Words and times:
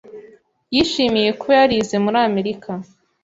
Yishimiye 0.73 1.29
kuba 1.39 1.53
yarize 1.59 1.95
muri 2.03 2.17
Amerika. 2.27 2.71